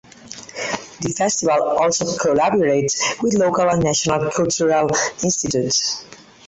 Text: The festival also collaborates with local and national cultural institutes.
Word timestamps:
The 1.01 1.13
festival 1.15 1.61
also 1.61 2.05
collaborates 2.17 3.21
with 3.21 3.37
local 3.37 3.69
and 3.69 3.83
national 3.83 4.31
cultural 4.31 4.89
institutes. 5.21 6.03